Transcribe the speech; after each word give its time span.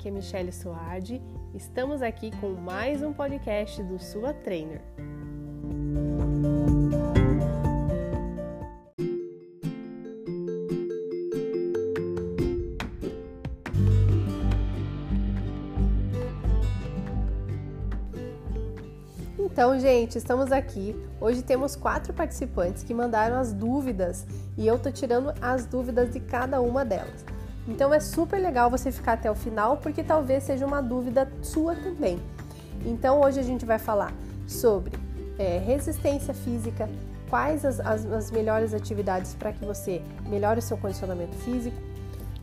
aqui 0.00 0.08
é 0.08 0.10
Michelle 0.10 0.50
Suardi. 0.50 1.20
Estamos 1.54 2.00
aqui 2.00 2.30
com 2.40 2.54
mais 2.54 3.02
um 3.02 3.12
podcast 3.12 3.82
do 3.82 3.98
Sua 3.98 4.32
Trainer. 4.32 4.80
Então, 19.38 19.78
gente, 19.78 20.16
estamos 20.16 20.50
aqui. 20.50 20.96
Hoje 21.20 21.42
temos 21.42 21.76
quatro 21.76 22.14
participantes 22.14 22.82
que 22.82 22.94
mandaram 22.94 23.36
as 23.36 23.52
dúvidas 23.52 24.26
e 24.56 24.66
eu 24.66 24.78
tô 24.78 24.90
tirando 24.90 25.34
as 25.42 25.66
dúvidas 25.66 26.10
de 26.10 26.20
cada 26.20 26.62
uma 26.62 26.86
delas. 26.86 27.22
Então 27.70 27.94
é 27.94 28.00
super 28.00 28.38
legal 28.38 28.68
você 28.68 28.90
ficar 28.90 29.12
até 29.12 29.30
o 29.30 29.34
final, 29.34 29.76
porque 29.76 30.02
talvez 30.02 30.42
seja 30.42 30.66
uma 30.66 30.82
dúvida 30.82 31.30
sua 31.40 31.76
também. 31.76 32.20
Então 32.84 33.20
hoje 33.20 33.38
a 33.38 33.44
gente 33.44 33.64
vai 33.64 33.78
falar 33.78 34.12
sobre 34.46 34.98
é, 35.38 35.58
resistência 35.58 36.34
física, 36.34 36.90
quais 37.28 37.64
as, 37.64 37.78
as, 37.78 38.04
as 38.04 38.30
melhores 38.32 38.74
atividades 38.74 39.34
para 39.34 39.52
que 39.52 39.64
você 39.64 40.02
melhore 40.28 40.58
o 40.58 40.62
seu 40.62 40.76
condicionamento 40.76 41.36
físico, 41.36 41.76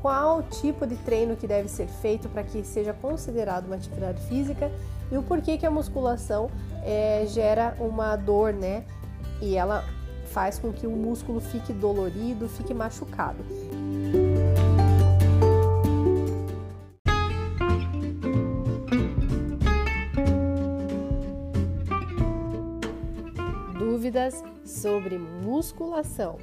qual 0.00 0.42
tipo 0.42 0.86
de 0.86 0.96
treino 0.96 1.36
que 1.36 1.46
deve 1.46 1.68
ser 1.68 1.86
feito 1.86 2.26
para 2.30 2.42
que 2.42 2.64
seja 2.64 2.94
considerado 2.94 3.66
uma 3.66 3.76
atividade 3.76 4.22
física 4.22 4.72
e 5.12 5.18
o 5.18 5.22
porquê 5.22 5.58
que 5.58 5.66
a 5.66 5.70
musculação 5.70 6.50
é, 6.82 7.26
gera 7.26 7.76
uma 7.78 8.16
dor, 8.16 8.54
né? 8.54 8.84
E 9.42 9.54
ela 9.54 9.84
faz 10.30 10.58
com 10.58 10.72
que 10.72 10.86
o 10.86 10.90
músculo 10.90 11.40
fique 11.40 11.74
dolorido, 11.74 12.48
fique 12.48 12.72
machucado. 12.72 13.44
Dúvidas 24.00 24.42
sobre 24.64 25.18
musculação. 25.18 26.38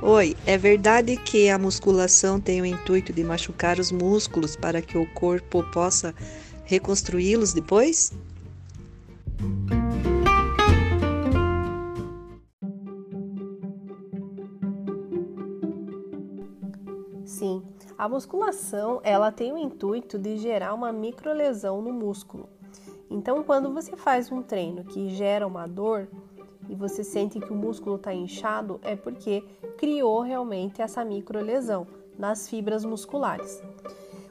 Oi, 0.00 0.36
é 0.46 0.56
verdade 0.56 1.16
que 1.16 1.50
a 1.50 1.58
musculação 1.58 2.40
tem 2.40 2.62
o 2.62 2.64
intuito 2.64 3.12
de 3.12 3.24
machucar 3.24 3.80
os 3.80 3.90
músculos 3.90 4.54
para 4.54 4.80
que 4.80 4.96
o 4.96 5.04
corpo 5.14 5.64
possa 5.72 6.14
reconstruí-los 6.66 7.52
depois? 7.52 8.12
Sim, 17.38 17.62
a 17.96 18.08
musculação 18.08 19.00
ela 19.04 19.30
tem 19.30 19.52
o 19.52 19.58
intuito 19.58 20.18
de 20.18 20.36
gerar 20.38 20.74
uma 20.74 20.90
microlesão 20.90 21.80
no 21.80 21.92
músculo. 21.92 22.48
Então, 23.08 23.44
quando 23.44 23.72
você 23.72 23.96
faz 23.96 24.32
um 24.32 24.42
treino 24.42 24.82
que 24.82 25.08
gera 25.10 25.46
uma 25.46 25.64
dor 25.64 26.08
e 26.68 26.74
você 26.74 27.04
sente 27.04 27.38
que 27.38 27.52
o 27.52 27.54
músculo 27.54 27.94
está 27.94 28.12
inchado, 28.12 28.80
é 28.82 28.96
porque 28.96 29.44
criou 29.76 30.20
realmente 30.20 30.82
essa 30.82 31.04
microlesão 31.04 31.86
nas 32.18 32.48
fibras 32.48 32.84
musculares. 32.84 33.62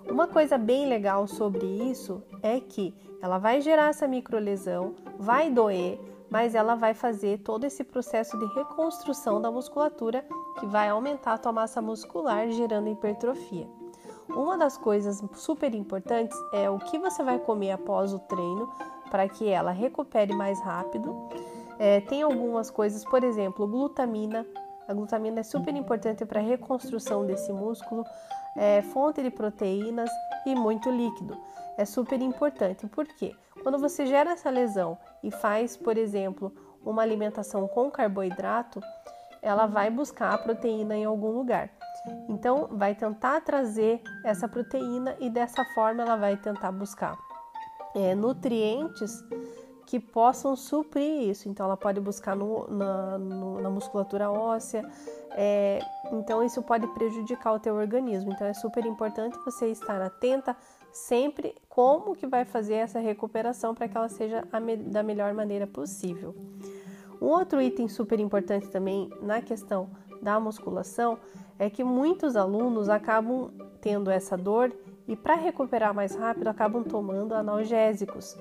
Uma 0.05 0.27
coisa 0.27 0.58
bem 0.58 0.86
legal 0.86 1.27
sobre 1.27 1.66
isso 1.66 2.21
é 2.44 2.59
que 2.59 2.94
ela 3.21 3.38
vai 3.38 3.61
gerar 3.61 3.88
essa 3.88 4.05
microlesão, 4.05 4.95
vai 5.17 5.49
doer, 5.49 5.97
mas 6.30 6.56
ela 6.56 6.75
vai 6.75 6.94
fazer 6.94 7.39
todo 7.39 7.64
esse 7.64 7.83
processo 7.83 8.38
de 8.38 8.45
reconstrução 8.53 9.42
da 9.42 9.52
musculatura 9.52 10.26
que 10.60 10.65
vai 10.65 10.89
aumentar 10.89 11.33
a 11.33 11.38
tua 11.38 11.52
massa 11.52 11.82
muscular, 11.82 12.49
gerando 12.49 12.89
hipertrofia. 12.89 13.67
Uma 14.30 14.58
das 14.58 14.77
coisas 14.77 15.23
super 15.36 15.73
importantes 15.73 16.37
é 16.52 16.70
o 16.70 16.77
que 16.77 16.99
você 16.99 17.23
vai 17.23 17.39
comer 17.39 17.71
após 17.71 18.14
o 18.14 18.20
treino 18.20 18.70
para 19.10 19.27
que 19.30 19.48
ela 19.48 19.71
recupere 19.71 20.33
mais 20.33 20.60
rápido. 20.61 21.30
É, 21.80 22.02
tem 22.02 22.23
algumas 22.23 22.70
coisas, 22.70 23.05
por 23.05 23.23
exemplo, 23.23 23.67
glutamina. 23.67 24.45
A 24.87 24.93
glutamina 24.93 25.39
é 25.39 25.43
super 25.43 25.73
importante 25.76 26.26
para 26.26 26.39
a 26.39 26.43
reconstrução 26.43 27.26
desse 27.26 27.54
músculo, 27.54 28.04
é, 28.55 28.82
fonte 28.82 29.23
de 29.23 29.30
proteínas 29.30 30.10
e 30.45 30.54
muito 30.55 30.89
líquido. 30.89 31.37
É 31.77 31.86
super 31.86 32.21
importante, 32.21 32.87
por 32.87 33.05
quê? 33.05 33.33
Quando 33.64 33.77
você 33.77 34.05
gera 34.05 34.32
essa 34.32 34.49
lesão 34.49 34.98
e 35.23 35.32
faz, 35.32 35.76
por 35.76 35.98
exemplo, 35.98 36.54
uma 36.83 37.02
alimentação 37.02 37.67
com 37.67 37.92
carboidrato, 37.92 38.80
ela 39.42 39.66
vai 39.66 39.89
buscar 39.89 40.33
a 40.33 40.38
proteína 40.38 40.95
em 40.95 41.05
algum 41.05 41.32
lugar. 41.32 41.70
Então, 42.30 42.70
vai 42.72 42.95
tentar 42.95 43.42
trazer 43.42 44.02
essa 44.23 44.48
proteína 44.48 45.16
e 45.20 45.30
dessa 45.30 45.64
forma 45.73 46.04
ela 46.04 46.16
vai 46.16 46.38
tentar 46.38 46.72
buscar 46.72 47.17
é, 47.95 48.16
nutrientes 48.16 49.23
que 49.86 50.00
possam 50.00 50.55
suprir 50.55 51.30
isso. 51.30 51.48
Então, 51.49 51.66
ela 51.66 51.78
pode 51.78 51.99
buscar 51.99 52.36
no, 52.36 52.67
na, 52.67 53.17
no, 53.17 53.61
na, 53.61 53.70
musculatura 53.70 54.30
óssea. 54.30 54.88
É, 55.32 55.80
então, 56.11 56.44
isso 56.44 56.61
pode 56.61 56.86
prejudicar 56.88 57.54
o 57.54 57.60
teu 57.60 57.76
organismo. 57.76 58.32
Então, 58.32 58.45
é 58.45 58.54
super 58.54 58.86
importante 58.86 59.38
você 59.45 59.67
estar 59.67 60.02
atenta 60.02 60.55
sempre 60.92 61.55
como 61.70 62.15
que 62.15 62.25
vai 62.25 62.45
fazer 62.45 62.75
essa 62.75 62.99
recuperação 62.99 63.75
para 63.75 63.87
que 63.87 63.98
ela 63.98 64.09
seja 64.09 64.43
da 64.86 65.03
melhor 65.03 65.33
maneira 65.33 65.67
possível. 65.67 66.36
Um 67.21 67.27
outro 67.27 67.61
item 67.61 67.87
super 67.87 68.20
importante 68.20 68.67
também 68.70 69.09
na 69.21 69.42
questão 69.42 69.89
da 70.21 70.39
musculação 70.39 71.20
é 71.59 71.70
que 71.70 71.83
muitos 71.83 72.36
alunos 72.36 72.89
acabam 72.89 73.52
tendo 73.81 74.11
essa 74.11 74.37
dor 74.37 74.71
e 75.08 75.15
para 75.15 75.36
recuperar 75.36 75.93
mais 75.93 76.15
rápido 76.15 76.48
acabam 76.48 76.83
tomando 76.83 77.33
analgésicos, 77.33 78.37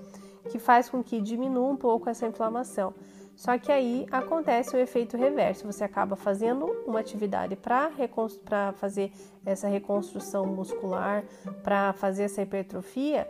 que 0.47 0.59
faz 0.59 0.89
com 0.89 1.03
que 1.03 1.21
diminua 1.21 1.69
um 1.69 1.77
pouco 1.77 2.09
essa 2.09 2.27
inflamação. 2.27 2.95
Só 3.37 3.59
que 3.59 3.71
aí 3.71 4.07
acontece 4.11 4.75
o 4.75 4.79
efeito 4.79 5.17
reverso, 5.17 5.71
você 5.71 5.85
acaba 5.85 6.17
fazendo 6.17 6.65
uma 6.87 7.01
atividade 7.01 7.55
para 7.55 8.73
fazer 8.73 9.13
essa 9.45 9.69
reconstrução 9.69 10.47
muscular, 10.47 11.23
para 11.63 11.93
fazer 11.93 12.25
essa 12.25 12.41
hipertrofia 12.41 13.29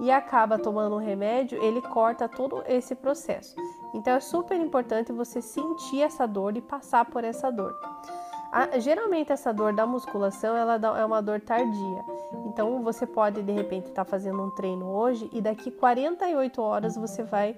e 0.00 0.10
acaba 0.10 0.58
tomando 0.58 0.94
um 0.94 0.98
remédio, 0.98 1.62
ele 1.62 1.82
corta 1.82 2.28
todo 2.28 2.62
esse 2.66 2.94
processo. 2.94 3.54
Então 3.92 4.14
é 4.14 4.20
super 4.20 4.58
importante 4.58 5.12
você 5.12 5.42
sentir 5.42 6.00
essa 6.00 6.26
dor 6.26 6.56
e 6.56 6.62
passar 6.62 7.04
por 7.04 7.24
essa 7.24 7.50
dor. 7.50 7.74
A, 8.52 8.78
geralmente 8.78 9.32
essa 9.32 9.52
dor 9.52 9.72
da 9.72 9.86
musculação 9.86 10.56
ela 10.56 10.74
é 10.98 11.04
uma 11.04 11.22
dor 11.22 11.40
tardia. 11.40 12.04
Então 12.46 12.82
você 12.82 13.06
pode 13.06 13.42
de 13.42 13.52
repente 13.52 13.88
estar 13.88 14.04
tá 14.04 14.10
fazendo 14.10 14.42
um 14.42 14.50
treino 14.50 14.86
hoje 14.86 15.30
e 15.32 15.40
daqui 15.40 15.70
48 15.70 16.60
horas 16.60 16.96
você 16.96 17.22
vai 17.22 17.56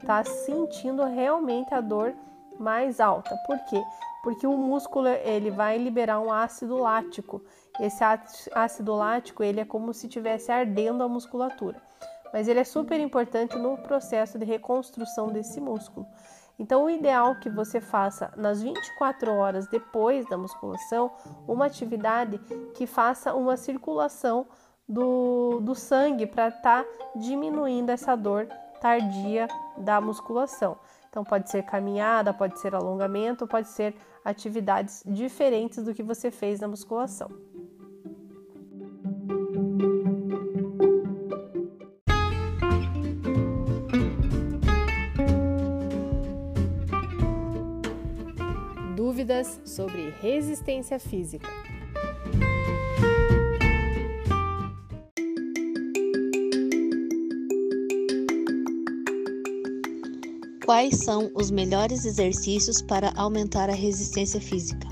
está 0.00 0.24
sentindo 0.24 1.04
realmente 1.04 1.72
a 1.72 1.80
dor 1.80 2.12
mais 2.58 2.98
alta. 3.00 3.36
Por 3.46 3.58
quê? 3.66 3.80
Porque 4.22 4.46
o 4.46 4.56
músculo 4.56 5.08
ele 5.08 5.50
vai 5.50 5.78
liberar 5.78 6.20
um 6.20 6.32
ácido 6.32 6.76
lático. 6.76 7.42
Esse 7.80 8.02
ácido 8.52 8.94
lático 8.94 9.42
ele 9.42 9.60
é 9.60 9.64
como 9.64 9.94
se 9.94 10.06
estivesse 10.06 10.50
ardendo 10.50 11.02
a 11.02 11.08
musculatura, 11.08 11.80
mas 12.32 12.48
ele 12.48 12.60
é 12.60 12.64
super 12.64 13.00
importante 13.00 13.56
no 13.56 13.78
processo 13.78 14.38
de 14.38 14.44
reconstrução 14.44 15.28
desse 15.28 15.60
músculo. 15.60 16.06
Então, 16.62 16.84
o 16.84 16.90
ideal 16.90 17.32
é 17.32 17.34
que 17.34 17.50
você 17.50 17.80
faça 17.80 18.32
nas 18.36 18.62
24 18.62 19.32
horas 19.32 19.66
depois 19.66 20.24
da 20.28 20.38
musculação 20.38 21.10
uma 21.44 21.66
atividade 21.66 22.38
que 22.72 22.86
faça 22.86 23.34
uma 23.34 23.56
circulação 23.56 24.46
do, 24.88 25.58
do 25.60 25.74
sangue 25.74 26.24
para 26.24 26.50
estar 26.50 26.84
tá 26.84 26.88
diminuindo 27.16 27.90
essa 27.90 28.14
dor 28.14 28.46
tardia 28.80 29.48
da 29.76 30.00
musculação. 30.00 30.78
Então, 31.10 31.24
pode 31.24 31.50
ser 31.50 31.64
caminhada, 31.64 32.32
pode 32.32 32.60
ser 32.60 32.76
alongamento, 32.76 33.44
pode 33.44 33.66
ser 33.66 33.96
atividades 34.24 35.02
diferentes 35.04 35.82
do 35.82 35.92
que 35.92 36.02
você 36.02 36.30
fez 36.30 36.60
na 36.60 36.68
musculação. 36.68 37.28
Dúvidas 49.32 49.60
sobre 49.64 50.10
resistência 50.20 50.98
física. 50.98 51.48
Quais 60.66 60.98
são 60.98 61.30
os 61.34 61.50
melhores 61.50 62.04
exercícios 62.04 62.82
para 62.82 63.10
aumentar 63.16 63.70
a 63.70 63.74
resistência 63.74 64.38
física? 64.38 64.86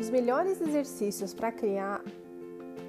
Os 0.00 0.08
melhores 0.08 0.60
exercícios 0.60 1.34
para 1.34 1.50
criar 1.50 2.00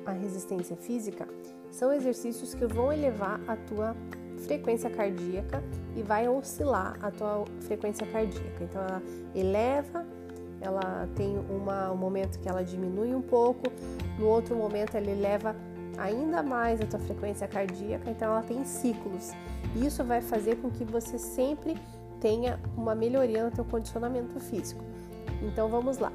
a 0.06 0.12
resistência 0.12 0.76
física 0.76 1.28
são 1.74 1.92
exercícios 1.92 2.54
que 2.54 2.66
vão 2.68 2.94
elevar 2.94 3.42
a 3.48 3.56
tua 3.56 3.96
frequência 4.46 4.90
cardíaca 4.90 5.64
e 5.96 6.04
vai 6.04 6.30
oscilar 6.30 6.98
a 7.02 7.10
tua 7.10 7.46
frequência 7.62 8.06
cardíaca. 8.06 8.64
Então 8.64 8.82
ela 8.82 9.02
eleva, 9.34 10.06
ela 10.62 11.10
tem 11.16 11.36
uma, 11.50 11.92
um 11.92 11.98
momento 11.98 12.40
que 12.40 12.48
ela 12.48 12.64
diminui 12.64 13.14
um 13.16 13.22
pouco, 13.22 13.64
no 14.20 14.28
outro 14.28 14.56
momento 14.56 14.96
ela 14.96 15.10
eleva 15.10 15.56
ainda 15.98 16.44
mais 16.44 16.80
a 16.80 16.86
tua 16.86 17.00
frequência 17.00 17.48
cardíaca, 17.48 18.10
então 18.10 18.32
ela 18.32 18.44
tem 18.44 18.64
ciclos. 18.64 19.32
Isso 19.76 20.04
vai 20.04 20.22
fazer 20.22 20.58
com 20.58 20.70
que 20.70 20.86
você 20.86 21.18
sempre 21.18 21.76
tenha 22.22 22.60
uma 22.78 22.94
melhoria 22.94 23.44
no 23.44 23.52
teu 23.52 23.66
condicionamento 23.66 24.40
físico. 24.40 24.84
Então 25.42 25.68
vamos 25.70 25.98
lá. 25.98 26.12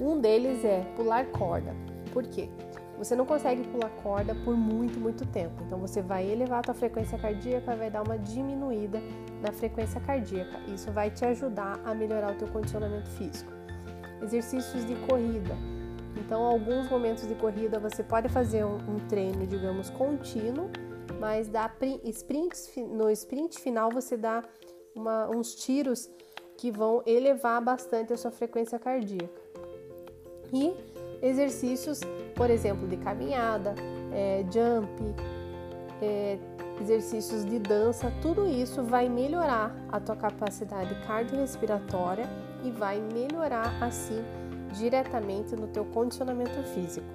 Um 0.00 0.20
deles 0.20 0.64
é 0.64 0.80
pular 0.96 1.24
corda. 1.26 1.72
Por 2.12 2.24
quê? 2.24 2.48
Você 2.98 3.14
não 3.14 3.24
consegue 3.24 3.62
pular 3.68 3.90
corda 4.02 4.34
por 4.44 4.56
muito, 4.56 4.98
muito 4.98 5.24
tempo. 5.26 5.62
Então 5.64 5.78
você 5.78 6.02
vai 6.02 6.28
elevar 6.28 6.58
a 6.58 6.62
tua 6.62 6.74
frequência 6.74 7.16
cardíaca, 7.16 7.76
vai 7.76 7.90
dar 7.90 8.02
uma 8.02 8.18
diminuída 8.18 9.00
na 9.40 9.52
frequência 9.52 10.00
cardíaca. 10.00 10.58
Isso 10.66 10.90
vai 10.90 11.10
te 11.10 11.24
ajudar 11.24 11.80
a 11.84 11.94
melhorar 11.94 12.32
o 12.32 12.34
teu 12.34 12.48
condicionamento 12.48 13.08
físico. 13.10 13.52
Exercícios 14.20 14.84
de 14.84 14.96
corrida. 15.06 15.54
Então, 16.16 16.42
alguns 16.42 16.90
momentos 16.90 17.26
de 17.28 17.34
corrida 17.36 17.78
você 17.78 18.02
pode 18.02 18.28
fazer 18.28 18.64
um, 18.64 18.76
um 18.76 18.98
treino, 19.08 19.46
digamos, 19.46 19.88
contínuo, 19.90 20.68
mas 21.20 21.48
dá 21.48 21.70
sprints, 22.04 22.68
no 22.76 23.08
sprint 23.10 23.60
final 23.60 23.90
você 23.90 24.16
dá 24.16 24.42
uma, 24.94 25.28
uns 25.28 25.54
tiros 25.54 26.10
que 26.56 26.72
vão 26.72 27.02
elevar 27.06 27.62
bastante 27.62 28.12
a 28.12 28.16
sua 28.16 28.32
frequência 28.32 28.78
cardíaca. 28.78 29.40
E 30.52 30.74
exercícios, 31.22 32.00
por 32.34 32.50
exemplo, 32.50 32.86
de 32.86 32.96
caminhada, 32.96 33.74
é, 34.12 34.44
jump, 34.52 35.14
é, 36.00 36.38
exercícios 36.80 37.44
de 37.44 37.58
dança, 37.58 38.12
tudo 38.22 38.46
isso 38.46 38.82
vai 38.82 39.08
melhorar 39.08 39.74
a 39.90 39.98
tua 39.98 40.16
capacidade 40.16 40.94
cardiorrespiratória 41.06 42.28
e 42.64 42.70
vai 42.70 43.00
melhorar 43.00 43.76
assim 43.82 44.22
diretamente 44.72 45.56
no 45.56 45.66
teu 45.68 45.84
condicionamento 45.86 46.62
físico. 46.74 47.06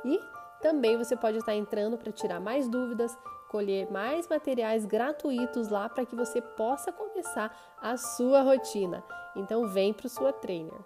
E 0.03 0.19
também 0.61 0.97
você 0.97 1.15
pode 1.15 1.37
estar 1.37 1.51
tá 1.51 1.57
entrando 1.57 1.95
para 1.95 2.11
tirar 2.11 2.41
mais 2.41 2.67
dúvidas, 2.67 3.15
colher 3.55 3.89
mais 3.89 4.27
materiais 4.27 4.85
gratuitos 4.85 5.69
lá 5.69 5.87
para 5.87 6.05
que 6.05 6.13
você 6.13 6.41
possa 6.41 6.91
começar 6.91 7.57
a 7.81 7.95
sua 7.95 8.41
rotina. 8.41 9.01
Então 9.33 9.69
vem 9.69 9.93
para 9.93 10.07
o 10.07 10.09
Sua 10.09 10.33
Trainer. 10.33 10.81